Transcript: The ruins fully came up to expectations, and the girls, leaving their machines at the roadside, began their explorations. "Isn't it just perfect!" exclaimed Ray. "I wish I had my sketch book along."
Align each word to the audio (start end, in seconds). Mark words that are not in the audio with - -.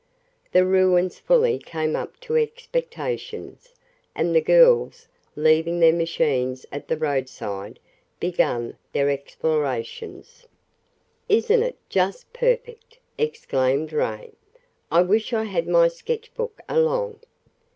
The 0.51 0.65
ruins 0.65 1.19
fully 1.19 1.59
came 1.59 1.95
up 1.95 2.19
to 2.21 2.35
expectations, 2.35 3.75
and 4.15 4.35
the 4.35 4.41
girls, 4.41 5.07
leaving 5.35 5.79
their 5.79 5.93
machines 5.93 6.65
at 6.71 6.87
the 6.87 6.97
roadside, 6.97 7.77
began 8.19 8.77
their 8.93 9.11
explorations. 9.11 10.47
"Isn't 11.29 11.61
it 11.61 11.77
just 11.87 12.33
perfect!" 12.33 12.97
exclaimed 13.19 13.93
Ray. 13.93 14.31
"I 14.91 15.03
wish 15.03 15.33
I 15.33 15.43
had 15.43 15.67
my 15.67 15.87
sketch 15.87 16.33
book 16.33 16.61
along." 16.67 17.19